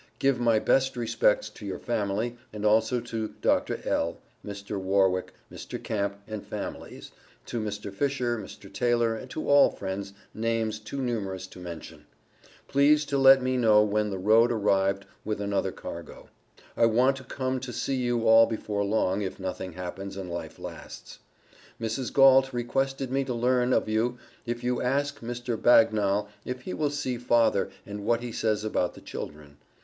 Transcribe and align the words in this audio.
Give 0.17 0.39
my 0.39 0.57
best 0.57 0.97
respects 0.97 1.47
to 1.51 1.63
your 1.63 1.77
family 1.77 2.35
and 2.51 2.65
also 2.65 2.99
to 3.01 3.35
Dr. 3.39 3.81
L., 3.85 4.17
Mr. 4.43 4.79
Warrick, 4.81 5.31
Mr. 5.51 5.77
Camp 5.83 6.17
and 6.27 6.41
familys, 6.43 7.11
to 7.45 7.59
Mr. 7.59 7.93
Fisher, 7.93 8.35
Mr. 8.39 8.73
Taylor 8.73 9.23
to 9.27 9.47
all 9.47 9.69
Friends 9.69 10.13
names 10.33 10.79
too 10.79 10.99
numerous 11.03 11.45
to 11.45 11.59
mention. 11.59 12.07
Please 12.67 13.05
to 13.05 13.17
let 13.19 13.43
me 13.43 13.57
know 13.57 13.83
when 13.83 14.09
the 14.09 14.17
road 14.17 14.51
arrived 14.51 15.05
with 15.23 15.39
another 15.39 15.71
cargo. 15.71 16.29
I 16.75 16.87
want 16.87 17.15
to 17.17 17.23
come 17.23 17.59
to 17.59 17.71
see 17.71 17.97
you 17.97 18.27
all 18.27 18.47
before 18.47 18.83
long, 18.83 19.21
if 19.21 19.39
nothing 19.39 19.73
happens 19.73 20.17
and 20.17 20.31
life 20.31 20.57
lasts. 20.57 21.19
Mrs. 21.79 22.11
Gault 22.11 22.51
requested 22.51 23.11
me 23.11 23.23
to 23.25 23.35
learn 23.35 23.71
of 23.71 23.87
you 23.87 24.17
if 24.47 24.63
you 24.63 24.81
ask 24.81 25.19
Mr. 25.19 25.55
Bagnal 25.61 26.27
if 26.43 26.61
he 26.61 26.73
will 26.73 26.89
see 26.89 27.19
father 27.19 27.69
and 27.85 28.03
what 28.03 28.21
he 28.21 28.31
says 28.31 28.63
about 28.63 28.95
the 28.95 29.01
children. 29.01 29.57